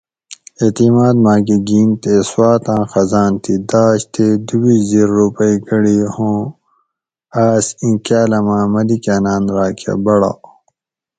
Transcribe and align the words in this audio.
اعتماد 0.63 1.15
ماکہ 1.23 1.55
گِھین 1.67 1.89
تے 2.01 2.13
سواتاۤں 2.29 2.83
خزاۤن 2.91 3.31
تھی 3.43 3.53
داۤش 3.69 3.99
تے 4.13 4.25
دُو 4.45 4.57
بِیش 4.61 4.79
زۤر 4.89 5.09
رُوپئی 5.17 5.53
گۤڑی 5.67 5.97
ھُوں 6.15 6.39
آۤس 7.43 7.65
اِیں 7.81 7.97
کاۤلاۤماۤں 8.05 8.65
ملیکاۤناۤن 8.73 9.43
راۤکہ 9.55 9.93
بڑا 10.03 10.31